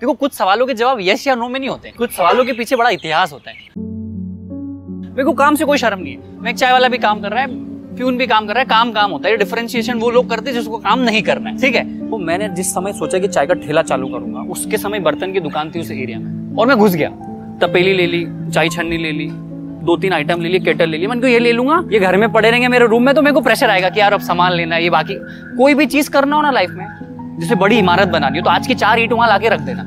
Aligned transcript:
देखो, 0.00 0.12
कुछ 0.12 0.32
सवालों 0.32 0.66
के 0.66 0.74
जवाब 0.74 0.98
यस 1.00 1.26
या 1.26 1.34
नो 1.34 1.48
में 1.48 1.58
नहीं 1.60 1.68
होते 1.68 1.92
कुछ 1.98 2.10
सवालों 2.10 2.44
के 2.44 2.52
पीछे 2.52 2.76
बड़ा 2.76 2.90
इतिहास 2.90 3.32
होता 3.32 3.50
है। 3.50 3.56
मेरे 5.08 5.24
को 5.24 5.32
काम 5.32 5.54
से 5.54 5.64
कोई 5.64 5.78
शर्म 5.78 5.98
नहीं 5.98 6.14
है। 6.14 6.40
मैं 6.40 6.50
एक 6.50 6.56
चाय 6.56 6.72
वाला 6.72 6.88
भी 6.88 6.98
काम 6.98 7.20
कर 7.20 7.30
रहा 7.30 7.42
है 7.42 7.94
फ्यून 7.96 8.16
भी 8.18 8.26
काम 8.26 8.46
कर 8.46 8.54
रहा 8.54 8.60
है, 8.60 8.66
काम 8.66 8.90
काम 8.92 9.10
होता 9.10 9.28
है। 9.28 9.36
डिफरेंशिएशन 9.36 9.98
वो 9.98 10.10
लोग 10.10 10.28
करते 10.30 10.50
हैं 10.50 10.58
जिसको 10.58 10.78
काम 10.78 11.00
नहीं 11.00 11.22
करना 11.22 11.50
है, 11.50 11.58
ठीक 11.58 11.74
है? 11.74 11.84
वो 12.00 12.18
मैंने 12.18 12.48
जिस 12.48 12.72
समय 12.74 12.92
सोचा 12.92 13.18
कि 13.18 13.28
चाय 13.28 13.46
का 13.46 13.54
ठेला 13.56 13.82
चालू 13.82 14.08
करूँगा, 14.08 14.40
उसके 14.50 14.78
समय 14.78 15.00
बर्तन 15.00 15.32
की 15.32 15.40
दुकान 15.40 15.70
थी 15.70 15.80
उस 15.80 15.90
एरिया 15.90 16.18
में। 16.18 16.56
और 16.56 16.66
मैं 16.66 16.76
घुस 16.76 16.94
गया। 16.94 17.08
तपेली 17.62 17.92
ले 17.92 18.06
ली, 18.06 18.24
चाय 18.50 18.68
छन्नी 18.68 18.98
ले 18.98 19.12
ली, 19.12 19.28
दो 19.86 19.96
तीन 19.96 20.12
आइटम 20.12 20.40
ले 20.40 20.48
लिए 20.48 20.60
केटल 20.60 20.88
ले 20.88 20.98
ली 20.98 21.06
मैंने 21.06 21.20
को 21.20 21.26
ये 21.26 21.38
ले 21.38 21.52
लूँगा, 21.52 21.82
ये 21.92 21.98
घर 22.00 22.16
में 22.16 22.30
पड़े 22.32 22.50
रहेंगे 22.50 22.68
मेरे 22.68 22.86
रूम 22.86 23.02
में 23.02 23.14
तो 23.14 23.22
मेरे 23.22 23.34
को 23.34 23.40
प्रेशर 23.40 23.70
आएगा 23.70 23.90
कि 23.90 24.00
यार 24.00 24.12
अब 24.12 24.20
सामान 24.20 24.52
लेना 24.52 24.74
है, 24.76 24.82
ये 24.82 24.90
बाकी 24.90 25.14
कोई 25.56 25.74
भी 25.74 25.86
चीज़ 25.86 26.10
करना 26.10 26.36
हो 26.36 26.42
ना 26.42 26.50
लाइफ 26.50 26.70
में 26.70 26.86
जैसे 27.38 27.54
बड़ी 27.54 27.78
इमारत 27.78 28.08
बनानी 28.08 28.38
हो 28.38 28.44
तो 28.44 28.50
आज 28.50 28.66
की 28.66 28.74
चार 28.74 28.98
ईट 29.00 29.12
वहाँ 29.12 29.28
लाके 29.28 29.48
रख 29.48 29.60
देना। 29.60 29.82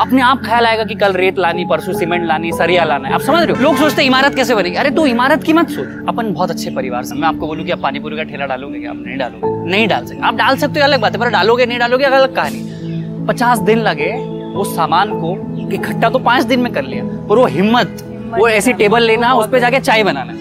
अपने 0.00 0.20
आप 0.22 0.42
ख्याल 0.44 0.66
आएगा 0.66 0.84
कि 0.84 0.94
कल 0.94 1.12
रेत 1.12 1.38
लानी 1.38 1.64
परसों 1.64 1.92
सीमेंट 1.92 2.26
लानी 2.26 2.52
सरिया 2.52 2.84
लाना 2.84 3.08
है। 3.08 3.14
आप 3.14 3.20
समझ 3.20 3.42
रहे 3.42 3.56
हो? 3.56 3.62
लोग 3.62 3.76
सोचते 3.76 4.02
हैं 4.02 4.08
इमारत 4.08 4.34
कैसे 4.34 4.54
बनेगी? 4.54 4.76
अरे 4.76 4.90
तू 4.90 5.06
इमारत 5.06 5.42
की 5.42 5.52
मत 5.52 5.70
सोच। 5.70 6.08
अपन 6.08 6.32
बहुत 6.32 6.50
अच्छे 6.50 6.70
परिवार 6.70 7.04
से 7.04 7.14
मैं 7.14 7.28
आपको 7.28 7.46
बोलूँ 7.46 7.64
कि 7.64 7.70
आप 7.70 7.78
पानीपुरी 7.78 8.16
का 8.16 8.22
ठेला 8.22 8.46
डालोगे 8.46 8.80
क्या? 8.80 8.90
आप 8.90 8.96
नहीं 8.96 9.18
डालोगे। 9.18 9.70
नहीं 9.70 9.88
डाल 9.88 10.06
सकते। 10.06 10.20
आप 10.22 10.34
डाल 10.34 10.56
सकते 10.56 10.80
हो 10.80 10.86
अलग 10.86 11.00
बात 11.00 11.12
है 11.12 11.20
पर 11.20 11.30
डालोगे 11.30 11.66
नहीं 11.66 11.78
डालोगे 11.78 12.04
अलग 12.04 12.34
कहानी। 12.36 13.26
पचास 13.28 13.58
दिन 13.60 13.78
लगे 13.80 14.12
वो 14.54 14.64
सामान 14.66 15.12
को 15.20 15.34
इकट्ठा 15.74 16.10
तो 16.10 16.18
पाँच 16.20 16.44
दिन 16.44 16.60
में 16.60 16.72
कर 16.72 16.84
लिया। 16.84 17.04
पर 17.28 17.38
वो 17.38 17.46
हिम्मत 17.48 18.04
वो 18.32 18.48
ऐसी 18.48 18.72
टेबल 18.74 19.02
लेना 19.02 19.32
उस 19.34 19.48
पर 19.48 19.58
जाके 19.58 19.80
चाय 19.80 20.04
बनाना। 20.04 20.34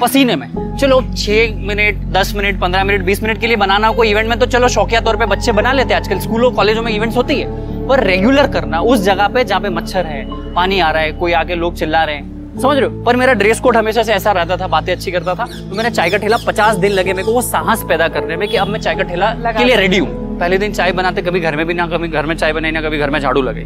पसीने 0.00 0.36
में। 0.36 0.48
चलो 0.80 1.00
छह 1.14 1.56
मिनट 1.66 1.98
दस 2.12 2.32
मिनट 2.36 2.60
पंद्रह 2.60 2.84
मिनट 2.84 3.02
बीस 3.04 3.22
मिनट 3.22 3.38
के 3.40 3.46
लिए 3.46 3.56
बनाना 3.56 3.88
हो 3.88 3.94
कोई 3.94 4.10
इवेंट 4.10 4.28
में 4.28 4.38
तो 4.38 4.46
चलो 4.46 4.68
शौकिया 4.68 5.00
तौर 5.00 5.16
पे 5.16 5.26
बच्चे 5.26 5.52
बना 5.52 5.72
लेते 5.72 5.94
हैं। 5.94 6.00
आजकल 6.00 6.18
स्कूलों 6.20 6.50
कॉलेजों 6.52 6.82
में 6.82 6.90
इवेंट्स 6.92 7.16
होती 7.16 7.34
है। 7.34 7.86
पर 7.88 8.02
रेगुलर 8.04 8.46
करना 8.52 8.80
उस 8.82 9.02
जगह 9.02 9.28
पे 9.28 9.44
जहाँ 9.44 9.60
पे 9.60 9.68
मच्छर 9.70 10.06
है 10.06 10.24
पानी 10.54 10.80
आ 10.80 10.90
रहा 10.90 11.02
है 11.02 11.12
कोई 11.14 11.32
आके 11.34 11.54
लोग 11.54 11.76
चिल्ला 11.76 12.02
रहे 12.04 12.16
हैं। 12.16 12.58
समझ 12.60 12.76
रहे 12.76 12.88
हो? 12.88 13.02
पर 13.04 13.16
मेरा 13.16 13.32
ड्रेस 13.34 13.60
कोड 13.60 13.76
हमेशा 13.76 14.02
से 14.02 14.12
ऐसा 14.12 14.32
रहता 14.32 14.56
था 14.56 14.66
बातें 14.68 14.92
अच्छी 14.92 15.12
करता 15.12 15.34
था 15.34 15.46
तो 15.46 15.76
मैंने 15.76 15.90
चाय 15.90 16.10
का 16.10 16.18
ठेला 16.18 16.36
पचास 16.46 16.76
दिन 16.76 16.92
लगे 16.92 17.12
मेरे 17.12 17.26
को 17.26 17.32
वो 17.32 17.42
साहस 17.44 17.82
पैदा 17.88 18.08
करने 18.10 18.36
में 18.36 18.48
कि 18.48 18.56
अब 18.56 18.68
मैं 18.68 18.80
चाय 18.80 18.94
का 18.94 19.02
ठेला 19.04 19.32
के 19.46 19.64
लिए 19.64 19.76
रेडी 19.76 19.98
हूँ। 19.98 20.38
पहले 20.38 20.58
दिन 20.58 20.72
चाय 20.72 20.92
बनाते 20.92 21.22
कभी 21.22 21.40
घर 21.40 21.56
में 21.56 21.66
भी 21.66 21.74
ना 21.74 21.86
कभी 21.86 22.08
घर 22.08 22.26
में 22.26 22.34
चाय 22.36 22.52
बनाई 22.52 22.70
ना 22.70 22.80
कभी 22.82 22.98
घर 22.98 23.10
में 23.10 23.20
झाड़ू 23.20 23.42
लगे 23.42 23.64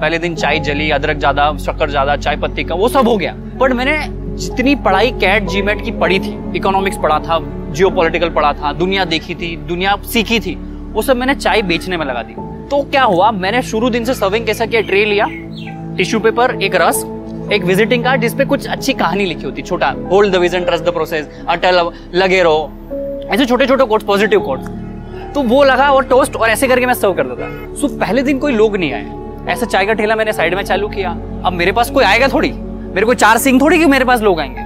पहले 0.00 0.18
दिन 0.18 0.34
चाय 0.36 0.58
जली 0.60 0.90
अदरक 0.90 1.18
ज़्यादा 1.18 1.52
शक्कर 1.58 1.90
ज़्यादा 1.90 2.16
चाय 2.16 2.36
पत्ती 2.36 2.64
का 2.64 2.74
वो 2.74 2.88
सब 2.88 3.08
हो 3.08 3.16
गया। 3.16 3.32
बट 3.58 3.72
मैंने 3.72 3.98
जितनी 4.38 4.74
पढ़ाई 4.76 5.10
कैट 5.12 5.46
जीमेट 5.48 5.84
की 5.84 5.90
पढ़ी 6.00 6.18
थी 6.18 6.36
इकोनॉमिक्स 6.56 6.98
पढ़ा 6.98 7.18
था 7.18 7.38
जियो 7.70 7.90
पढ़ा 7.90 8.52
था, 8.52 8.72
दुनिया 8.72 9.04
देखी 9.04 9.34
थी, 9.34 9.56
दुनिया 9.58 9.96
सीखी 10.04 10.38
थी, 10.40 10.54
वो 10.92 11.02
सब 11.02 11.16
मैंने 11.16 11.34
चाय 11.34 11.62
बेचने 11.62 11.96
में 11.96 12.04
लगा 12.06 12.22
दी। 12.22 12.34
तो 12.70 12.82
क्या 12.82 13.02
हुआ, 13.02 13.30
मैंने 13.30 13.62
शुरू 13.62 13.90
दिन 13.90 14.04
से 14.04 14.14
सर्विंग 14.14 14.46
कैसा 14.46 14.66
किया, 14.66 14.80
ट्रे 14.80 15.04
लिया 15.04 15.26
टिश्यू 15.96 16.20
पेपर 16.20 16.62
एक 16.62 16.74
रस, 16.74 17.04
एक 17.52 17.64
विजिटिंग 17.64 18.04
कार्ड 18.04 18.20
जिसपे 18.20 18.44
कुछ 18.44 18.66
अच्छी 18.66 18.92
कहानी 18.94 19.24
लिखी 19.24 19.44
होती, 19.44 19.62
छोटा 19.62 19.94
hold 20.10 20.34
the 20.34 20.36
vision 20.36 20.64
trust 20.64 20.84
the 20.84 20.92
process 20.92 21.28
अटल 21.48 21.90
लगे 22.14 22.42
रहो, 22.42 22.70
ऐसे 23.30 23.46
छोटे 23.46 23.66
छोटे 23.66 23.84
कोट्स 23.84 24.04
पॉजिटिव 24.04 24.40
कोट्स 24.40 24.68
तो 25.34 25.42
वो 25.44 25.62
लगा 25.64 25.90
और 25.90 26.04
टोस्ट 26.04 26.36
और 26.36 26.48
ऐसे 26.50 26.68
करके 26.68 26.86
मैं 26.86 26.94
सर्व 26.94 27.12
कर 27.14 27.26
देता। 27.26 27.74
सो 27.80 27.88
पहले 27.98 28.22
दिन 28.22 28.38
कोई 28.38 28.52
लोग 28.52 28.76
नहीं 28.76 28.92
आए। 28.92 29.52
ऐसा 29.52 29.66
चाय 29.66 29.86
का 29.86 29.92
ठेला 29.92 30.14
मैंने 30.16 30.32
साइड 30.32 30.54
में 30.54 30.62
चालू 30.62 30.88
किया। 30.88 31.10
अब 31.44 31.52
मेरे 31.52 31.72
पास 31.72 31.90
कोई 31.90 32.04
आएगा 32.04 32.28
थोड़ी? 32.28 32.50
मेरे 32.98 33.06
को 33.06 33.14
चार 33.14 33.38
सिंह 33.38 33.60
थोड़ी 33.60 33.78
कि 33.78 33.86
मेरे 33.86 34.04
पास 34.04 34.20
लोग 34.20 34.40
आएँगे? 34.40 34.60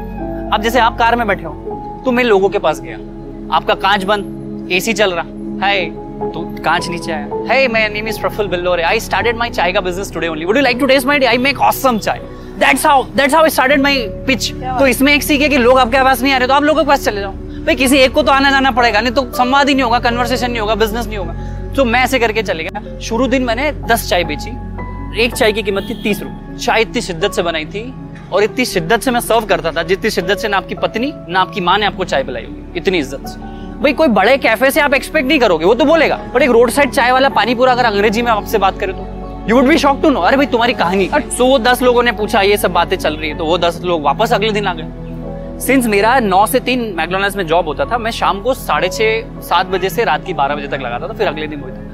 अब 0.54 0.62
जैसे 0.62 0.78
आप 0.78 0.96
कार 0.98 1.16
में 1.16 1.26
बैठे 1.28 1.44
हो 1.44 2.02
तो 2.04 2.12
मैं 2.12 2.22
लोगों 2.24 2.48
के 2.48 2.58
पास 2.58 2.80
गया। 2.80 2.96
आपका 3.56 3.74
कांच 3.74 4.04
बंद 4.04 4.70
एसी 4.72 4.92
चल 4.92 5.12
रहा। 5.12 5.66
है 5.66 5.84
तो 6.30 6.40
कांच 6.64 6.88
नीचे 6.88 7.12
आया। 7.12 7.42
Hey 7.50 7.66
my 7.68 7.88
name 7.88 8.08
is 8.08 8.20
Praful 8.20 8.48
Billore. 8.48 8.82
I 8.82 9.00
started 9.00 9.36
my 9.36 9.50
chai 9.50 9.72
का 9.72 9.80
business 9.80 10.12
today 10.12 10.28
only 10.28 10.44
would 10.44 10.56
you 10.56 10.62
like 10.62 10.78
to 10.80 10.86
taste 10.86 11.06
my 11.06 11.24
I 11.24 11.38
make 11.38 11.60
awesome 11.60 11.98
chai. 11.98 12.20
That's 12.58 12.86
how 12.86 13.04
that's 13.16 13.34
how 13.34 13.42
I 13.42 13.50
started 13.50 13.82
my 13.82 13.98
pitch 14.26 14.50
तो 14.52 14.86
इसमें 14.86 15.14
एक 15.14 15.22
सीख 15.22 15.40
है 15.40 15.48
कि 15.48 15.58
लोग 15.58 15.78
आपके 15.78 16.02
पास 16.02 16.22
नहीं 16.22 16.32
आ 16.32 16.38
रहे 16.38 16.48
तो 16.48 16.54
आप 16.54 16.62
लोगों 16.62 16.82
के 16.82 16.88
पास 16.88 17.04
चले 17.04 17.20
जाओ। 17.20 17.32
भाई 17.32 17.74
किसी 17.74 17.98
एक 17.98 18.12
को 18.12 18.22
तो 18.22 18.32
आना 18.32 18.50
जाना 18.50 18.70
पड़ेगा 18.70 19.00
नहीं 19.00 19.12
तो 19.12 19.30
संवाद 19.34 19.68
ही 19.68 19.74
नहीं 19.74 19.84
होगा 19.84 19.98
कन्वर्सेशन 20.00 20.50
नहीं 20.50 20.60
होगा 20.60 20.74
बिज़नेस 20.76 21.06
नहीं 21.06 21.18
होगा। 21.18 21.74
तो 21.76 21.84
मैं 21.84 22.04
ऐसे 22.04 22.18
करके 22.18 22.42
चले 22.42 22.64
गया। 22.64 22.98
शुरू 23.00 23.26
दिन 23.26 23.42
मैंने 23.42 23.72
दस 23.86 24.08
चाय 24.10 24.24
बेची। 24.24 24.60
एक 25.22 25.34
चाय 25.34 25.52
की 25.52 25.62
कीमत 25.62 25.86
थी 25.90 26.02
तीस 26.02 26.22
रुपए। 26.22 26.58
चाय 26.58 26.82
इतनी 26.82 27.00
शिद्दत 27.00 27.32
से 27.32 27.42
बनाई 27.42 27.64
थी 27.64 27.82
और 28.32 28.44
इतनी 28.44 28.64
शिद्दत 28.64 29.00
से 29.00 29.10
मैं 29.10 29.20
सर्व 29.20 29.46
करता 29.46 29.72
था, 29.72 29.82
जितनी 29.84 30.10
शिद्दत 30.10 30.38
से 30.38 30.48
ना 30.48 30.56
आपकी 30.56 30.74
पत्नी, 30.76 31.12
ना 31.28 31.40
आपकी 31.40 31.60
माँ 31.60 31.78
ने 31.78 31.86
आपको 31.86 32.04
चाय 32.04 32.22
पिलाई 32.24 32.44
होगी, 32.44 32.78
इतनी 32.78 32.98
इज़्ज़त 32.98 33.26
से। 33.26 33.40
भाई, 33.80 33.92
कोई 33.92 34.08
बड़े 34.10 34.36
कैफ़े 34.38 34.70
से 34.70 34.80
आप 34.80 34.94
एक्सपेक्ट 34.94 35.28
नहीं 35.28 35.38
करोगे, 35.38 35.64
वो 35.64 35.74
तो 35.74 35.84
बोलेगा 35.84 36.16
बट 36.34 36.42
एक 36.42 36.50
रोड 36.50 36.70
साइड 36.70 36.90
चाय 36.90 37.12
वाला 37.12 37.28
पानी 37.30 37.54
पूरा 37.54 37.72
अगर 37.72 37.84
अंग्रेज़ी 37.84 38.22
में 38.22 38.30
आपसे 38.32 38.58
बात 38.58 38.78
करे 38.80 38.92
तो? 38.92 39.06
You 39.48 39.56
would 39.56 39.68
be 39.68 39.78
shock 39.78 40.02
to 40.02 40.10
know 40.10 40.20
अरे 40.20 40.36
भाई, 40.36 40.46
तुम्हारी 40.46 40.74
कहानी। 40.74 41.08
सो 41.28 41.46
वो 41.46 41.58
दस 41.60 41.82
लोगों 41.82 42.02
ने 42.02 42.12
पूछा, 42.12 42.40
ये 42.42 42.56
सब 42.56 42.72
बातें 42.72 42.96
चल 42.96 43.16
रही 43.16 43.30
है। 43.30 43.38
तो 43.38 43.44
वो 43.44 43.58
दस 43.58 43.80
लोग 43.84 44.02
वापस 44.02 44.32
अगले 44.32 44.50
दिन 44.52 44.66
आ 44.66 44.74
गए। 44.74 45.58
सिंस 45.60 45.86
मेरा 45.86 46.18
नौ 46.20 46.44
से 46.46 46.60
तीन 46.60 46.92
मैकडोनल्ड्स 46.96 47.36
में 47.36 47.46
जॉब 47.46 47.66
होता 47.66 47.84
था, 47.84 47.98
मैं 47.98 48.10
शाम 48.10 48.40
को 48.42 48.54
साढ़े 48.56 48.88
छह, 48.88 49.40
सात 49.42 49.66
बजे 49.66 49.90
से 49.90 50.04
रात 50.04 50.24
की 50.26 50.34
बारह 50.34 50.56
बजे 50.56 50.68
तक 50.68 50.80
लगाता 50.82 51.08
था, 51.08 51.12
फिर 51.12 51.28
अगले 51.28 51.46
दिन 51.46 51.60
वही 51.60 51.72
था। 51.72 51.91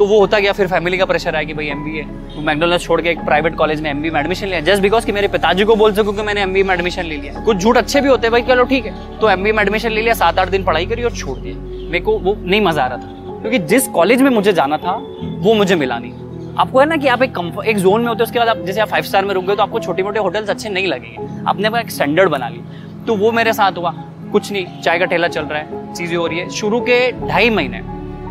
तो 0.00 0.04
वो 0.06 0.18
होता 0.20 0.38
गया, 0.38 0.52
फिर 0.52 0.66
फैमिली 0.66 0.98
का 0.98 1.04
प्रेशर 1.04 1.34
आया 1.36 1.44
कि 1.44 1.54
भाई 1.54 1.66
एम 1.68 1.82
बी 1.84 1.98
ए 1.98 2.02
तो 2.34 2.40
मैकडोनल्ड 2.42 2.80
छोड़ 2.80 3.00
के 3.02 3.08
एक 3.10 3.18
प्राइवेट 3.24 3.54
कॉलेज 3.56 3.80
में 3.80 3.90
एम 3.90 4.00
बी 4.02 4.10
में 4.10 4.20
एडमिशन 4.20 4.46
लिया 4.46 4.60
जस्ट 4.62 4.82
बिकॉज़ 4.82 5.06
कि 5.06 5.12
मेरे 5.12 5.28
पिताजी 5.28 5.64
को 5.64 5.74
बोल 5.76 5.92
सकूँ 5.94 6.14
कि 6.16 6.22
मैंने 6.22 6.42
एम 6.42 6.52
बी 6.52 6.62
में 6.62 6.74
एडमिशन 6.74 7.04
ले 7.04 7.16
लिया। 7.16 7.40
कुछ 7.44 7.56
झूठ 7.56 7.76
अच्छे 7.76 8.00
भी 8.00 8.08
होते 8.08 8.26
हैं, 8.26 8.32
भाई, 8.32 8.42
चलो 8.44 8.64
ठीक 8.64 8.86
है। 8.86 9.18
तो 9.18 9.30
एम 9.30 9.42
बी 9.44 9.52
में 9.52 9.62
एडमिशन 9.62 9.90
ले 9.90 10.00
लिया 10.00 10.14
सात 10.14 10.38
आठ 10.38 10.48
दिन 10.48 10.64
पढ़ाई 10.64 10.86
करी 10.86 11.02
और 11.02 11.12
छोड़ 11.12 11.38
दिया। 11.38 11.56
मेरे 11.90 12.00
को 12.00 12.18
वो 12.18 12.34
नहीं 12.38 12.60
मज़ा 12.60 12.82
आ 12.82 12.86
रहा 12.86 12.98
था, 12.98 13.40
क्योंकि 13.40 13.58
जिस 13.66 13.88
कॉलेज 13.90 14.22
में 14.22 14.30
मुझे 14.30 14.52
जाना 14.52 14.78
था, 14.78 14.96
वो 15.38 15.54
मुझे 15.54 15.76
मिला 15.76 15.98
नहीं। 15.98 16.56
आपको 16.58 16.80
है 16.80 16.86
ना 16.86 16.96
कि 16.96 17.08
आप 17.08 17.22
एक 17.22 17.34
कंफर्ट 17.34 17.68
एक 17.68 17.78
जोन 17.78 18.00
में 18.00 18.08
होते 18.08 18.18
हो, 18.18 18.24
उसके 18.24 18.38
बाद 18.38 18.48
आप, 18.48 18.64
जैसे 18.66 18.80
आप 18.80 18.88
फाइव 18.88 19.04
स्टार 19.04 19.24
में 19.24 19.34
रुक 19.34 19.44
गए 19.44 19.56
तो 19.56 19.62
आपको 19.62 19.80
छोटे 19.80 20.02
मोटे 20.02 20.20
होटल्स 20.20 20.50
अच्छे 20.50 20.68
नहीं 20.70 20.86
लगेंगे। 20.86 21.28
आपने 21.46 21.68
अपना 21.68 21.80
एक 21.80 21.90
स्टैंडर्ड 21.90 22.30
बना 22.30 22.48
ली। 22.48 22.60
तो 23.06 23.16
वो 23.16 23.32
मेरे 23.32 23.52
साथ 23.52 23.78
हुआ, 23.78 23.94
कुछ 24.32 24.52
नहीं, 24.52 24.66
चाय 24.82 24.98
का 24.98 25.04
ठेला 25.04 25.28
चल 25.28 25.44
रहा 25.44 25.58
है, 25.58 25.94
चीज़ें 25.94 26.16
हो 26.16 26.26
रही 26.26 26.38
है। 26.38 26.48
शुरू 26.52 26.80
के 26.80 27.00
ढाई 27.28 27.50
महीने 27.50 27.82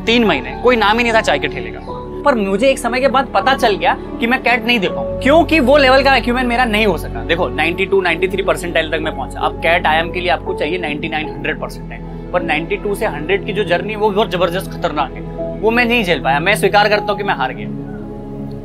तीन 0.06 0.24
महीने, 0.24 0.60
कोई 0.64 0.76
नाम 0.76 0.98
ही 0.98 1.04
नहीं 1.04 1.14
था 1.14 1.22
चाय 1.22 1.40
के 1.40 1.48
ठेले 1.48 1.70
का। 1.70 1.98
पर 2.26 2.36
मुझे 2.36 2.70
एक 2.70 2.80
समय 2.80 3.00
के 3.00 3.08
बाद 3.08 3.28
पता 3.34 3.54
चल 3.56 3.76
गया 3.76 3.94
कि 4.20 4.28
मैं 4.28 4.42
कैट 4.44 4.66
नहीं 4.66 4.80
दे 4.80 4.88
पाऊँ, 4.90 5.20
क्योंकि 5.22 5.60
वो 5.60 5.78
लेवल 5.78 6.04
का 6.04 6.16
एक्यूमेंट 6.16 6.48
मेरा 6.48 6.66
नहीं 6.66 6.86
हो 6.86 6.98
सका। 6.98 7.24
देखो 7.24 7.48
92 7.50 8.02
93 8.02 8.44
परसेंटाइल 8.44 8.92
तक 8.92 9.00
मैं 9.02 9.16
पहुँचा। 9.16 9.40
अब 9.40 9.60
कैट 9.64 9.88
आईएम 9.88 10.12
के 10.12 10.20
लिए 10.20 10.30
आपको 10.30 10.54
चाहिए 10.54 10.80
99 10.80 11.30
100 11.38 11.60
परसेंटाइल 11.62 12.02
पर 12.34 12.44
92 12.44 12.96
से 12.96 13.06
100 13.08 13.46
की 13.46 13.54
जो 13.54 13.64
जर्नी 13.64 13.96
वो 13.96 14.10
बहुत 14.10 14.32
ज़बरदस्त, 14.32 14.72
खतरनाक 14.72 15.14
है। 15.14 15.22
वो 15.62 15.72
मैं 15.72 15.86
नहीं 15.86 16.04
झेल 16.04 16.24
पाया। 16.24 16.40
मैं 16.40 16.56
स्वीकार 16.56 16.90
करता 16.90 17.06
हूँ 17.06 17.18
कि 17.18 17.24
मैं 17.24 17.36
हार 17.36 17.54
गया। 17.54 17.68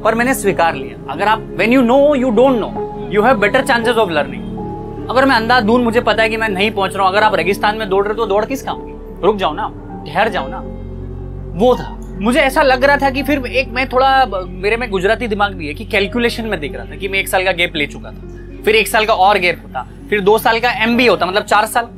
पर 0.03 0.15
मैंने 0.15 0.34
स्वीकार 0.34 0.75
लिया। 0.75 1.12
अगर 1.12 1.28
आप 1.28 1.47
when 1.59 1.72
you 1.72 1.83
know 1.83 2.15
you 2.15 2.31
don't 2.31 2.61
know 2.61 3.09
you 3.12 3.22
have 3.22 3.39
better 3.39 3.65
chances 3.65 3.97
of 3.97 4.11
learning 4.11 5.09
अगर 5.11 5.25
मैं 5.25 5.37
अंधाधुन 5.37 5.83
मुझे 5.83 6.01
पता 6.01 6.22
है 6.22 6.28
कि 6.28 6.37
मैं 6.37 6.49
नहीं 6.49 6.71
पहुँच 6.71 6.95
रहा 6.95 7.06
हूँ। 7.06 7.12
अगर 7.12 7.22
आप 7.22 7.34
रेगिस्तान 7.34 7.77
में 7.77 7.89
दौड़ 7.89 8.05
रहे 8.05 8.15
हो 8.15 8.16
तो 8.16 8.27
दौड़ 8.27 8.45
किस 8.45 8.62
काम 8.62 8.78
की? 8.78 8.93
रुक 9.22 9.37
जाओ 9.37 9.53
ना। 9.55 9.72
ठहर 10.06 10.28
जाओ 10.28 10.49
ना। 10.49 10.62
वो 11.54 11.75
था। 11.76 11.91
मुझे 12.20 12.41
ऐसा 12.41 12.62
लग 12.62 12.84
रहा 12.84 12.97
था 12.97 13.10
कि 13.10 13.22
फिर 13.22 13.47
एक 13.48 13.69
मैं 13.69 13.88
थोड़ा, 13.88 14.26
मेरे 14.48 14.76
में 14.76 14.88
गुजराती 14.91 15.26
दिमाग 15.28 15.53
भी 15.54 15.66
है 15.66 15.75
कि 15.75 15.84
कैलकुलेशन 15.84 16.44
में 16.44 16.59
देख 16.60 16.75
रहा 16.76 16.84
था 16.84 16.97
कि 16.97 17.09
मैं 17.09 17.19
एक 17.19 17.28
साल 17.28 17.44
का 17.44 17.53
गैप 17.53 17.76
ले 17.76 17.87
चुका 17.87 18.10
था। 18.10 18.62
फिर 18.65 18.76
एक 18.76 18.88
साल 18.88 19.06
का 19.06 19.15
और 19.15 19.38
गैप 19.38 19.62
होता। 19.62 19.87
फिर 20.10 20.20
दो 20.20 20.38
साल 20.38 20.60
का 20.60 20.70
एमबी 20.84 21.06
होता 21.06 21.26
मतलब 21.26 21.42
चार 21.44 21.66
साल। 21.66 21.88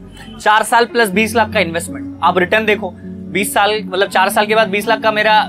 चार 0.40 0.62
साल 0.62 0.84
प्लस 0.84 1.10
बीस 1.10 1.34
लाख 1.36 1.52
का 1.52 1.60
इन्वेस्टमेंट 1.60 2.18
आप 2.22 2.38
रिटर्न 2.38 2.66
देखो, 2.66 2.90
बीस 3.32 3.52
साल 3.54 3.80
मतलब 3.84 4.08
चार 4.08 4.28
साल 4.28 4.46
के 4.46 4.54
बाद 4.54 4.68
बीस 4.68 4.88
लाख 4.88 5.00
का 5.02 5.12
मेरा 5.12 5.42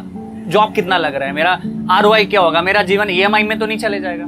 जॉब 0.47 0.73
कितना 0.73 0.97
लग 0.97 1.15
रहा 1.15 1.27
है? 1.27 1.35
मेरा 1.35 1.59
आरओआई 1.91 2.25
क्या 2.25 2.41
होगा? 2.41 2.61
मेरा 2.61 2.83
जीवन 2.83 3.09
ईएमआई 3.09 3.43
में 3.43 3.57
तो 3.59 3.65
नहीं 3.65 3.77
चले 3.77 3.99
जाएगा। 3.99 4.25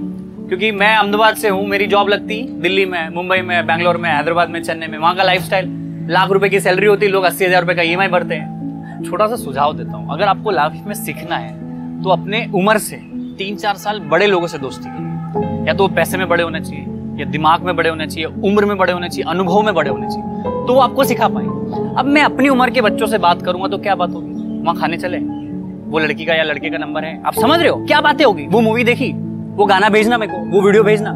क्योंकि 0.47 0.71
मैं 0.71 0.95
अहमदाबाद 0.95 1.35
से 1.35 1.49
हूँ, 1.49 1.65
मेरी 1.67 1.87
जॉब 1.87 2.09
लगती 2.09 2.41
दिल्ली 2.61 2.85
में, 2.85 3.09
मुंबई 3.09 3.41
में, 3.41 3.67
बैंगलोर 3.67 3.97
में, 3.97 4.09
हैदराबाद 4.09 4.49
में, 4.49 4.61
चेन्नई 4.63 4.87
में। 4.87 4.97
वहाँ 4.97 5.15
का 5.15 5.23
लाइफ 5.23 5.49
लाख 6.09 6.29
रुपए 6.29 6.49
की 6.49 6.59
सैलरी 6.59 6.87
होती, 6.87 7.07
लोग 7.07 7.23
अस्सी 7.23 7.45
हज़ार 7.45 7.61
रुपए 7.61 7.75
का 7.75 7.81
ईएमआई 7.81 8.07
भरते 8.07 8.35
हैं। 8.35 8.58
छोटा 9.01 9.27
सा 9.27 9.35
सुझाव 9.35 9.73
देता 9.73 9.97
हूँ। 9.97 10.11
अगर 10.11 10.27
आपको 10.27 10.51
लाइफ 10.51 10.85
में 10.87 10.93
सीखना 10.95 11.37
है 11.37 12.01
तो 12.03 12.09
अपने 12.09 12.45
उम्र 12.55 12.77
से 12.79 12.95
तीन 13.37 13.55
चार 13.55 13.75
साल 13.77 13.99
बड़े 14.09 14.27
लोगों 14.27 14.47
से 14.47 14.57
दोस्ती 14.57 14.89
करिए 14.89 15.67
या 15.67 15.73
तो 15.73 15.87
पैसे 15.89 16.17
में 16.17 16.27
बड़े 16.29 16.43
होने 16.43 16.59
चाहिए, 16.61 16.85
या 17.19 17.25
दिमाग 17.27 17.63
में 17.63 17.75
बड़े 17.75 17.89
होने 17.89 18.07
चाहिए, 18.07 18.25
उम्र 18.25 18.65
में 18.65 18.77
बड़े 18.77 18.93
होने 18.93 19.09
चाहिए, 19.09 19.29
अनुभव 19.29 19.61
में 19.61 19.73
बड़े 19.75 19.89
होने 19.89 20.07
चाहिए 20.07 20.43
तो 20.67 20.73
वो 20.73 20.79
आपको 20.79 21.03
सिखा 21.03 21.27
पाए 21.27 21.45
अब 21.95 22.05
मैं 22.05 22.21
अपनी 22.23 22.49
उम्र 22.49 22.69
के 22.69 22.81
बच्चों 22.81 23.07
से 23.07 23.17
बात 23.17 23.41
करूँगा 23.41 23.67
तो 23.67 23.77
क्या 23.77 23.95
बात 23.95 24.13
होगी? 24.13 24.61
वहाँ 24.63 24.75
खाने 24.77 24.97
चले? 24.97 25.17
वो 25.89 25.99
लड़की 25.99 26.25
का 26.25 26.33
या 26.33 26.43
लड़के 26.43 26.69
का 26.69 26.77
नंबर 26.77 27.03
है? 27.03 27.21
आप 27.25 27.33
समझ 27.33 27.59
रहे 27.59 27.69
हो? 27.69 27.85
क्या 27.85 28.01
बातें 28.01 28.23
होगी? 28.25 28.45
वो 28.47 28.61
मूवी 28.61 28.83
देखी? 28.83 29.11
वो 29.55 29.65
गाना 29.65 29.89
भेजना 29.89 30.17
मेरे 30.17 30.31
को? 30.31 30.39
वो 30.49 30.61
वीडियो 30.61 30.83
भेजना? 30.83 31.13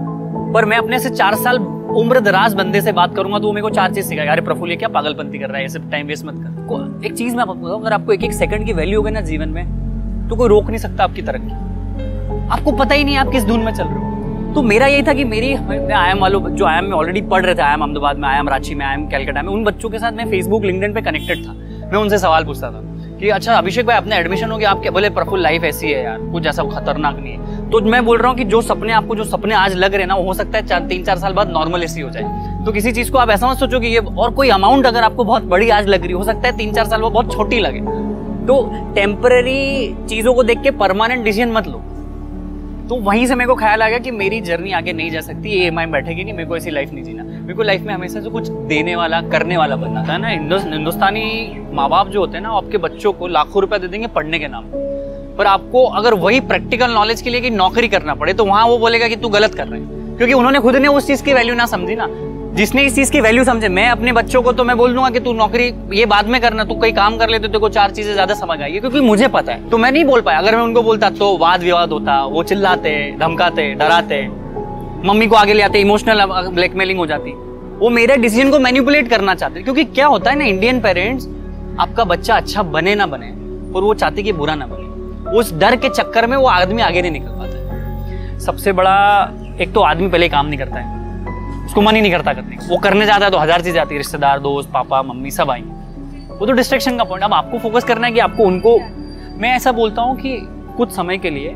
पर 0.53 0.65
मैं 0.65 0.77
अपने 0.77 0.99
से 0.99 1.09
चार 1.09 1.35
साल 1.35 1.57
उम्र 1.95 2.19
दराज 2.19 2.53
बंदे 2.53 2.81
से 2.81 2.91
बात 2.91 3.15
करूँगा 3.15 3.39
तो 3.39 3.47
वो 3.47 3.53
मेरे 3.53 3.61
को 3.61 3.69
चार 3.69 3.93
चीज़ 3.93 4.05
सिखाएगा। 4.05 4.31
अरे 4.31 4.41
प्रफुल 4.41 4.69
ये 4.69 4.75
क्या 4.75 4.89
पागलपंती 4.89 5.39
कर 5.39 5.49
रहा 5.49 5.57
है? 5.57 5.65
ऐसे 5.65 5.79
टाइम 5.91 6.07
वेस्ट 6.07 6.25
मत 6.25 6.35
कर। 6.37 7.05
एक 7.05 7.13
चीज़ 7.13 7.35
मैं 7.35 7.41
आपको 7.41 7.77
अगर 7.77 7.93
आपको 7.93 8.13
एक 8.13 8.23
एक 8.23 8.33
सेकंड 8.33 8.65
की 8.65 8.73
वैल्यू 8.73 8.99
होगी 8.99 9.11
ना 9.11 9.21
जीवन 9.21 9.49
में 9.49 10.27
तो 10.29 10.35
कोई 10.35 10.49
रोक 10.49 10.67
नहीं 10.67 10.77
सकता 10.77 11.03
आपकी 11.03 11.21
तरक्की। 11.21 11.61
आपको 12.49 12.71
पता 12.71 12.95
ही 12.95 13.03
नहीं 13.03 13.17
आप 13.17 13.31
किस 13.31 13.45
धुन 13.45 13.59
में 13.59 13.73
चल 13.73 13.83
रहे 13.83 13.93
हो। 13.95 14.53
तो 14.53 14.61
मेरा 14.61 14.87
यही 14.87 15.03
था 15.03 15.13
कि 15.13 15.23
मेरी, 15.23 15.53
मैं 15.57 15.93
आई 15.93 16.11
एम 16.11 16.19
वालों 16.19 16.41
जो 16.49 16.65
आई 16.65 16.77
एम 16.77 16.85
में 16.85 16.91
ऑलरेडी 16.91 17.21
पढ़ 17.21 17.45
रहे 17.45 17.55
थे 17.55 17.61
आई 17.61 17.73
एम 17.73 17.81
अहमदाबाद 17.81 18.17
में 18.17 18.27
आई 18.29 18.39
एम 18.39 18.49
रांची 18.49 18.75
में 18.75 18.85
आई 18.85 18.93
एम 18.93 19.07
कैलकाटा 19.07 19.41
में, 19.41 19.49
उन 19.49 19.63
बच्चों 19.63 19.89
के 19.89 19.99
साथ 19.99 20.11
मैं 20.11 20.29
फेसबुक 20.31 20.63
लिंकडिन 20.63 20.93
पे 20.93 21.01
कनेक्टेड 21.01 21.45
था। 21.47 21.53
मैं 21.83 21.99
उनसे 21.99 22.17
सवाल 22.17 22.45
पूछता 22.45 22.71
था। 22.71 22.81
कि 23.19 23.29
अच्छा 23.29 23.53
अभिषेक 23.53 23.85
भाई 23.85 23.97
अपने 23.97 24.15
एडमिशन 24.15 24.51
हो 24.51 24.57
गया 24.57 24.69
आपके 24.71 24.89
बोले 24.89 25.09
प्रफुल 25.09 25.41
लाइफ 25.41 25.63
ऐसी 25.63 25.87
है 25.87 26.03
यार, 26.03 26.19
कुछ 26.31 26.47
ऐसा 26.47 26.63
खतरनाक 26.63 27.17
नहीं 27.17 27.33
है। 27.33 27.69
तो 27.69 27.81
मैं 27.81 28.03
बोल 28.05 28.17
रहा 28.17 28.29
हूँ 28.29 28.37
कि 28.37 28.43
जो 28.45 28.61
सपने 28.61 28.93
आपको, 28.93 29.15
जो 29.15 29.23
सपने 29.23 29.55
आज 29.55 29.75
लग 29.75 29.95
रहे 29.95 30.05
ना, 30.05 30.15
वो 30.15 30.23
हो 30.23 30.33
सकता 30.33 30.57
है 30.57 30.65
चार, 30.67 30.87
तीन, 30.87 31.03
चार 31.03 31.17
साल 31.17 31.33
बाद 31.33 31.51
नॉर्मल 31.51 31.83
ऐसी 31.83 32.01
हो 32.01 32.09
जाए। 32.09 32.63
तो 32.65 32.71
किसी 32.71 32.91
चीज़ 32.91 33.11
को 33.11 33.17
आप 33.17 33.29
ऐसा 33.29 33.49
मत 33.49 33.57
सोचो 33.57 33.79
कि 33.79 33.87
ये 33.87 33.99
और 33.99 34.33
कोई 34.33 34.49
अमाउंट 34.49 34.85
अगर 34.85 35.03
आपको 35.03 35.23
बहुत 35.23 35.43
बड़ी 35.45 35.69
आज 35.69 35.87
लग 35.87 36.03
रही 36.03 36.11
हो 36.11 36.23
सकता 36.23 36.47
है 36.47 36.57
तीन, 36.57 36.73
चार 36.73 36.87
साल 36.87 37.01
वो 37.01 37.09
बहुत 37.09 37.33
छोटी 37.33 37.59
लगे। 37.59 37.79
तो 38.45 38.61
टेम्पररी 38.95 39.95
चीज़ों 40.09 40.33
को 40.33 40.43
देख 40.43 40.61
के 40.61 40.71
परमानेंट 40.77 41.23
डिसीज़न 41.23 41.51
मत 41.51 41.67
लो। 41.67 41.81
तो 42.89 42.95
वहीं 43.01 43.25
से 43.27 43.35
मेरे 43.35 43.47
को 43.47 43.55
ख्याल 43.55 43.81
आ 43.81 43.87
गया 43.89 43.99
कि 43.99 44.11
मेरी 44.11 44.39
जर्नी 44.41 44.71
आगे 44.71 44.93
नहीं 44.93 45.11
जा 45.11 45.21
सकती, 45.21 45.49
ये 45.49 45.67
एम 45.67 45.85
बैठेगी 45.91 46.23
नहीं 46.23 46.33
मेरे 46.33 46.49
को 46.49 46.57
ऐसी 46.57 46.71
लाइफ 46.71 46.91
नहीं 46.93 47.03
जीना। 47.03 47.23
मेरे 47.43 47.53
को 47.53 47.63
लाइफ 47.63 47.81
में 47.81 47.93
हमेशा 47.93 48.19
से 48.21 48.29
कुछ 48.29 48.47
देने 48.67 48.95
वाला, 48.95 49.19
करने 49.21 49.55
वाला 49.57 49.75
बनना 49.75 50.03
था 50.03 50.17
ना? 50.17 50.27
हिंदुस्तानी 50.27 51.23
माँ 51.73 51.87
बाप 51.89 52.07
जो 52.09 52.19
होते 52.19 52.37
हैं 52.37 52.43
ना 52.43 52.49
आपके 52.49 52.77
बच्चों 52.79 53.11
को 53.13 53.27
लाखों 53.27 53.61
रुपया 53.61 53.79
दे 53.79 53.87
देंगे 53.87 54.07
पढ़ने 54.09 54.39
के 54.39 54.47
नाम 54.47 54.65
पर 55.37 55.45
आपको 55.47 55.83
अगर 55.91 56.13
वही 56.15 56.39
प्रैक्टिकल 56.43 56.91
नॉलेज 56.91 57.21
के 57.21 57.29
लिए 57.29 57.41
कि 57.41 57.49
नौकरी 57.49 57.87
करना 57.87 58.15
पड़े 58.15 58.33
तो 58.33 58.45
वहाँ 58.45 58.65
वो 58.67 58.77
बोलेगा 58.77 59.07
कि 59.07 59.15
तू 59.15 59.29
गलत 59.29 59.55
कर 59.55 59.67
रहे 59.67 59.79
हैं। 59.79 60.17
क्योंकि 60.17 60.33
उन्होंने 60.33 60.59
खुद 60.59 60.75
ने 60.75 60.87
उस 60.89 61.07
चीज़ 61.07 61.23
की 61.23 61.33
वैल्यू 61.33 61.55
ना 61.55 61.65
समझी 61.65 61.95
ना। 61.95 62.07
जिसने 62.55 62.83
इस 62.83 62.95
चीज़ 62.95 63.11
की 63.11 63.21
वैल्यू 63.21 63.43
समझे, 63.43 63.69
मैं 63.69 63.87
अपने 63.89 64.11
बच्चों 64.13 64.41
को 64.41 64.51
तो 64.53 64.63
मैं 64.63 64.77
बोल 64.77 64.93
दूँगा 64.93 65.09
कि 65.09 65.19
तू 65.19 65.33
नौकरी 65.33 65.73
ये 65.93 66.05
बाद 66.05 66.27
में 66.27 66.39
करना, 66.41 66.63
तू 66.63 66.75
कई 66.81 66.91
काम 66.93 67.17
कर 67.17 67.29
लेते 67.29 67.47
तो 67.47 67.69
चार 67.69 67.91
चीज़ें 67.91 68.13
ज़्यादा 68.13 68.33
समझ 68.35 68.59
आएगी 68.61 68.79
क्योंकि 68.79 68.99
मुझे 69.01 69.27
पता 69.29 69.51
है 69.51 69.69
तो 69.69 69.77
मैं 69.77 69.91
नहीं 69.91 70.05
बोल 70.05 70.21
पाया। 70.21 70.39
अगर 70.39 70.55
मैं 70.55 70.63
उनको 70.63 70.83
बोलता 70.83 71.09
तो 71.11 71.37
वाद 71.37 71.63
विवाद 71.63 71.91
होता, 71.91 72.23
वो 72.25 72.43
चिल्लाते, 72.43 72.95
धमकाते, 73.19 73.73
डराते। 73.73 74.21
मम्मी 75.05 75.25
को 75.27 75.35
आगे 75.35 75.53
ले 75.53 75.61
आते 75.63 75.79
इमोशनल 75.81 76.25
ब्लैकमेलिंग 76.25 76.99
हो 76.99 77.05
जाती। 77.05 77.31
वो 77.79 77.89
मेरे 77.89 78.15
डिसीज़न 78.17 78.51
को 78.51 78.59
मैनिपुलेट 78.59 79.09
करना 79.09 79.33
चाहते 79.35 79.61
क्योंकि 79.63 79.83
क्या 79.85 80.07
होता 80.07 80.31
है 80.31 80.37
ना 80.37 80.45
इंडियन 80.45 80.79
पेरेंट्स 80.81 81.27
आपका 81.79 82.03
बच्चा 82.05 82.35
अच्छा 82.35 82.63
बने 82.65 82.93
ना 82.95 83.05
बने, 83.07 83.29
और 83.73 83.83
वो 83.83 83.93
चाहते 83.93 84.23
कि 84.23 84.31
बुरा 84.33 84.55
ना 84.55 84.65
बने, 84.67 85.31
उस 85.31 85.53
डर 85.59 85.75
के 85.75 85.89
चक्कर 85.89 86.27
में 86.27 86.35
वो 86.37 86.47
आदमी 86.47 86.81
आगे 86.81 87.01
नहीं 87.01 87.11
निकल 87.11 87.31
पाता 87.31 88.39
सबसे 88.39 88.71
बड़ा, 88.73 88.95
एक 89.59 89.73
तो 89.73 89.81
आदमी 89.81 90.07
पहले 90.07 90.29
काम 90.29 90.45
नहीं 90.45 90.59
करता 90.59 90.79
है, 90.79 91.65
उसको 91.65 91.81
मन 91.81 91.95
ही 91.95 92.01
नहीं 92.01 92.11
करता 92.11 92.33
करने 92.33 92.57
वो 92.63 92.77
करने 92.79 93.05
जाता 93.05 93.25
है 93.25 93.31
तो 93.31 93.37
हज़ार 93.37 93.61
चीज़ 93.61 93.77
आती 93.79 93.95
है, 93.95 93.99
रिश्तेदार, 93.99 94.39
दोस्त, 94.39 94.69
पापा, 94.73 95.01
मम्मी, 95.03 95.31
सब 95.31 95.51
आई। 95.51 95.61
वो 96.31 96.45
तो 96.45 96.51
डिस्ट्रेक्शन 96.53 96.97
का 96.97 97.03
पॉइंट 97.03 97.23
अब 97.23 97.33
आपको 97.33 97.59
फोकस 97.59 97.83
करना 97.83 98.07
है 98.07 98.13
कि 98.13 98.19
आपको 98.21 98.43
उनको, 98.45 98.77
मैं 99.37 99.55
ऐसा 99.55 99.71
बोलता 99.73 100.01
हूँ 100.01 100.15
कि 100.17 100.37
कुछ 100.77 100.91
समय 100.91 101.17
के 101.17 101.29
लिए 101.29 101.55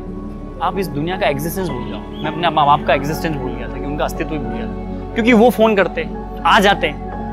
आप 0.62 0.78
इस 0.78 0.86
दुनिया 0.88 1.16
का 1.16 1.26
एग्जिस्टेंस 1.26 1.68
भूल 1.68 1.88
जाओ। 1.88 1.98
मैं 1.98 2.30
अपने 2.30 2.48
माँ 2.50 2.64
बाप 2.66 2.86
का 2.86 2.94
एग्जिस्टेंस 2.94 3.36
भूल 3.36 3.52
गया 3.52 3.68
था 3.68 3.72
कि 3.72 3.84
उनका 3.86 4.04
अस्तित्व 4.04 4.32
ही 4.32 4.38
भूल 4.38 4.52
गया 4.52 4.66
था। 4.66 5.14
क्योंकि 5.14 5.32
वो 5.32 5.50
फ़ोन 5.50 5.76
करते, 5.76 6.06
आ 6.46 6.58
जाते 6.60 6.88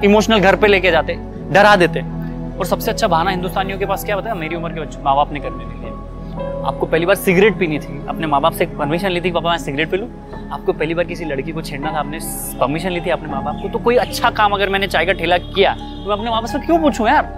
इमोशनल 0.06 0.40
घर 0.40 0.56
पे 0.56 0.68
लेके 0.68 0.92
जाते, 0.92 1.14
डरा 1.54 1.76
देते। 1.76 2.02
और 2.58 2.66
सबसे 2.66 2.92
अच्छा 2.92 3.08
बहाना 3.08 3.32
हिंदुस्तानियों 3.32 3.80
के 3.80 3.86
पास 3.86 4.04
क्या 4.06 4.18
बताया? 4.18 4.36
मेरी 4.36 4.56
उम्र 4.56 4.70
के 4.74 5.04
माँ 5.04 5.16
बाप 5.16 5.32
ने 5.34 5.40
करने 5.40 5.66
नहीं 5.66 5.80
दिया 5.80 6.68
आपको 6.68 6.86
पहली 6.86 7.06
बार 7.06 7.16
सिगरेट 7.16 7.58
पीनी 7.60 7.80
थी। 7.80 8.00
अपने 8.10 8.28
माँ 8.28 8.42
बाप 8.42 8.54
से 8.54 8.66
परमिशन 8.68 9.12
ली 9.12 9.22
थी 9.22 9.32
पापा, 9.32 9.50
मैं 9.50 9.58
सिगरेट 9.58 9.92
पी 9.92 9.98
लूँ? 9.98 10.10
आपको 10.52 10.74
पहली 10.74 10.94
बार 10.94 11.06
किसी 11.06 11.26
लड़की 11.26 11.52
को 11.52 11.62
छेड़ना 11.62 11.92
था, 11.92 12.00
आपने 12.00 12.20
परमिशन 12.60 12.92
ली 12.92 13.02
थी 13.02 13.10
अपने 13.10 13.30
माँ 13.30 13.44
बाप 13.44 13.60
को। 13.62 13.70
तो 13.70 13.80
कोई 13.80 13.96
अच्छा 13.98 14.30
काम 14.32 14.54
अगर 14.54 14.70
मैंने 14.70 14.88
चाय 14.88 15.06
का 15.06 15.14
ठेला 15.14 15.38
किया 15.40 15.74
तो 15.74 16.10
मैं 16.10 16.18
अपने 16.18 16.30
माँ 16.30 16.42
बाप 16.42 16.52
से 16.52 16.60
क्यों 16.66 16.80
पूछूँ 16.82 17.08
यार? 17.08 17.34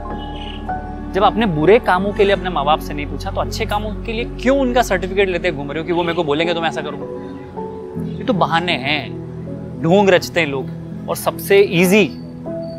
जब 1.13 1.23
अपने 1.23 1.45
बुरे 1.45 1.77
कामों 1.79 2.11
के 2.13 2.23
लिए 2.23 2.33
अपने 2.33 2.49
माँ 2.49 2.63
बाप 2.65 2.79
से 2.79 2.93
नहीं 2.93 3.05
पूछा 3.05 3.31
तो 3.31 3.41
अच्छे 3.41 3.65
कामों 3.65 3.91
के 4.05 4.13
लिए 4.13 4.25
क्यों 4.41 4.57
उनका 4.59 4.81
सर्टिफिकेट 4.81 5.29
लेते 5.29 5.51
घूम 5.51 5.71
रहे 5.71 5.81
हो 5.81 5.87
कि 5.87 5.93
वो 5.93 6.03
मेरे 6.03 6.15
को 6.15 6.23
बोलेंगे 6.23 6.53
तो 6.53 6.61
मैं 6.61 6.69
ऐसा 6.69 6.81
करूँगा? 6.81 8.15
ये 8.17 8.23
तो 8.23 8.33
बहाने 8.33 8.73
हैं। 8.73 9.81
ढोंग 9.83 10.09
रचते 10.09 10.39
हैं 10.39 10.47
लोग। 10.47 10.69
और 11.09 11.15
सबसे 11.15 11.59
ईजी 11.59 12.05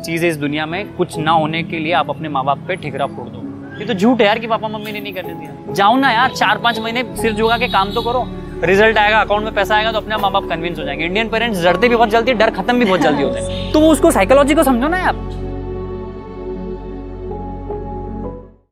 चीज़ 0.05 0.23
है 0.23 0.29
इस 0.29 0.37
दुनिया 0.37 0.65
में 0.65 0.95
कुछ 0.95 1.17
ना 1.17 1.31
होने 1.31 1.63
के 1.63 1.79
लिए 1.79 1.93
आप 1.93 2.09
अपने 2.09 2.29
माँ 2.29 2.43
बाप 2.45 2.59
पे 2.67 2.75
ठिकरा 2.75 3.05
फोड़ 3.05 3.27
दो। 3.27 3.41
ये 3.79 3.85
तो 3.85 3.93
झूठ 3.93 4.21
है 4.21 4.27
यार 4.27 4.39
कि 4.39 4.47
पापा 4.47 4.67
मम्मी 4.67 4.91
ने 4.91 4.99
नहीं 4.99 5.13
करने 5.13 5.33
दिया। 5.33 5.73
जाओ 5.73 5.97
ना 5.97 6.11
यार 6.11 6.33
चार 6.33 6.57
पाँच 6.57 6.79
महीने 6.79 7.03
सिर 7.15 7.33
झुका 7.33 7.57
के 7.57 7.67
काम 7.67 7.93
तो 7.93 8.01
करो। 8.01 8.25
रिज़ल्ट 8.63 8.97
आएगा 8.97 9.19
अकाउंट 9.21 9.43
में 9.43 9.53
पैसा 9.55 9.75
आएगा 9.75 9.91
तो 9.91 9.97
अपने 9.97 10.17
माँ 10.17 10.31
बाप 10.31 10.49
कन्विंस 10.49 10.79
हो 10.79 10.83
जाएँगे। 10.83 11.05
इंडियन 11.05 11.29
पेरेंट्स 11.29 11.63
डरते 11.63 11.89
भी 11.89 11.95
बहुत 11.95 12.09
जल्दी 12.09 12.33
डर 12.33 12.49
खत्म 12.51 12.79
भी 12.79 12.85
बहुत 12.85 13.01
जल्दी 13.01 13.23
होते 13.23 13.39
हैं। 13.39 13.71
तो 13.71 13.79
वो 13.79 13.91
उसको 13.91 14.11
साइकोलॉजी 14.11 14.55
को 14.55 14.63
समझो 14.63 14.87
ना 14.87 14.97
यार। 14.97 15.15